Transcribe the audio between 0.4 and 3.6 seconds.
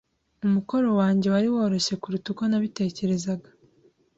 Umukoro wanjye wari woroshye kuruta uko nabitekerezaga.